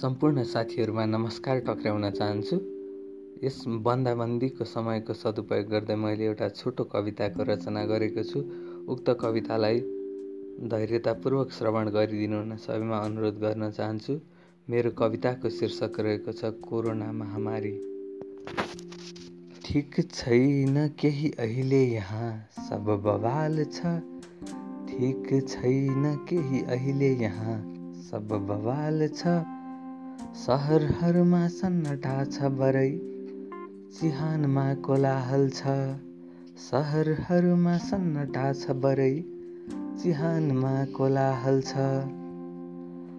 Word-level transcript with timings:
सम्पूर्ण 0.00 0.42
साथीहरूमा 0.48 1.04
नमस्कार 1.04 1.58
टक्र्याउन 1.64 2.08
चाहन्छु। 2.10 2.56
यस 3.44 3.56
बन्दाबन्दीको 3.84 4.64
समयको 4.64 5.12
सदुपयोग 5.12 5.66
गर्दै 5.68 5.96
मैले 6.04 6.24
एउटा 6.24 6.48
छोटो 6.56 6.84
कविताको 6.94 7.44
रचना 7.44 7.82
गरेको 7.90 8.24
छु। 8.24 8.40
उक्त 8.94 9.10
कवितालाई 9.20 9.80
धैर्यतापूर्वक 10.72 11.52
श्रवण 11.52 11.90
गरिदिनु 11.98 12.38
हुन 12.38 12.56
सबैमा 12.64 12.98
अनुरोध 13.10 13.36
गर्न 13.44 13.70
चाहन्छु। 13.70 14.16
मेरो 14.68 14.90
कविताको 15.02 15.52
शीर्षक 15.58 16.00
रहेको 16.00 16.32
छ 16.32 16.54
कोरोना 16.64 17.12
महामारी। 17.20 17.76
ठिक 19.68 20.00
छैन 20.16 20.88
केही 20.96 21.32
अहिले 21.38 21.84
यहाँ 21.84 22.32
सब 22.70 22.92
बवाल 23.04 23.64
छ। 23.68 23.96
ठिक 24.88 25.28
छैन 25.44 26.12
केही 26.24 26.66
अहिले 26.72 27.14
यहाँ 27.28 27.62
सब 28.10 28.38
बवाल 28.48 29.08
छ। 29.12 29.40
सहरहरूमा 30.20 31.48
सन्नटा 31.48 32.14
छ 32.24 32.48
बरै 32.56 32.88
चिहानमा 33.98 34.64
कोलाहल 34.74 35.46
छ। 35.50 35.74
सहरहरूमा 36.56 37.76
सन्नटा 37.78 38.44
छ 38.52 38.76
बरै 38.82 39.14
चिहानमा 40.02 40.72
कोलाहल 40.98 41.62
छ। 41.62 41.86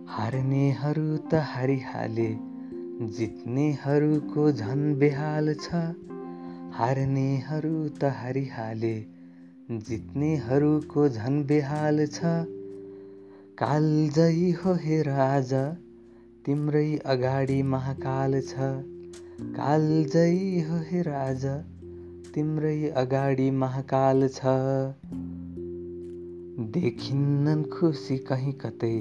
हार्नेहरू 0.07 1.07
त 1.17 1.33
हारिहाले 1.33 2.29
जित्नेहरूको 3.17 4.51
झन् 4.51 4.87
बेहाल 4.95 5.53
छ। 5.53 5.83
हार्नेहरू 6.79 7.75
त 7.89 8.03
हारिहाले 8.03 8.95
जित्नेहरूको 9.89 11.09
झन् 11.09 11.43
बेहाल 11.43 12.05
छ। 12.07 12.19
कालजयी 13.57 14.51
हो 14.51 14.73
हेर 14.73 15.09
आज 15.09 15.53
तिम्रै 16.45 16.87
अगाडि 17.05 17.63
महाकाल 17.63 18.35
छ। 18.41 18.67
कालजयी 19.55 20.61
हो 20.61 20.77
हे 20.85 21.01
राज 21.01 21.43
तिम्रै 22.33 22.89
अगाडि 22.95 23.49
महाकाल 23.51 24.27
छ। 24.27 24.53
देखिन्नन् 26.71 27.63
खुसी 27.63 28.17
कहीँ 28.17 28.53
कतै 28.53 28.91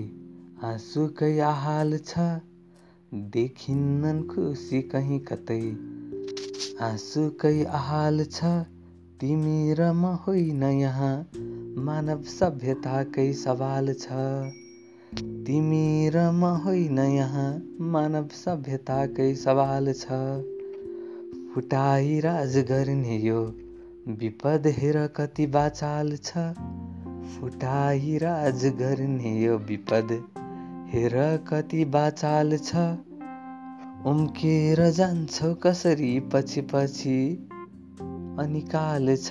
आँसुकै 0.62 1.33
आहाल 1.48 1.98
छ? 1.98 2.28
देखिन्नन् 3.33 4.22
खुसी 4.28 4.83
कहीँ 4.83 5.20
कतै 5.20 5.61
आँसुकै 6.80 7.56
आहाल 7.64 8.24
छ? 8.24 8.55
तिमी 9.20 9.74
र 9.74 9.92
म 9.92 10.14
होइन 10.27 10.62
यहाँ 10.62 11.14
मानव 11.84 12.22
सभ्यताकै 12.22 13.33
सवाल 13.33 13.94
छ। 13.94 14.24
तिमी 15.19 16.11
र 16.14 16.20
म 16.33 16.44
होइन 16.44 16.98
यहाँ 16.98 17.48
मानव 17.80 18.27
सभ्यताकै 18.33 19.34
सवाल 19.34 19.92
छ। 19.92 20.19
फुटाई 21.55 22.20
राज 22.20 22.58
गर्ने 22.58 23.17
यो 23.17 23.41
विपद 24.20 24.67
हेर 24.67 25.06
कति 25.17 25.47
बाचाल 25.47 26.17
छ। 26.17 26.44
फुटाई 27.33 28.19
राज 28.19 28.67
गर्ने 28.67 29.34
यो 29.42 29.58
विपद 29.58 30.14
हेर 30.89 31.17
कति 31.48 31.84
बाचाल 31.84 32.56
छ। 32.56 32.77
उम्केर 34.06 34.91
जान्छौ 34.91 35.55
कसरी 35.55 36.20
पछि 36.20 36.61
पछि 36.61 37.20
अनिकाल 38.39 39.17
छ। 39.17 39.30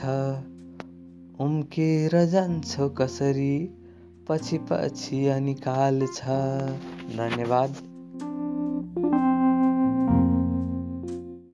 उम्केर 1.40 2.26
जान्छौ 2.26 2.90
कसरी 2.90 3.54
पछि 4.30 4.58
पछि 4.58 5.40
निकाल्छ 5.40 6.22
धन्यवाद। 7.18 7.76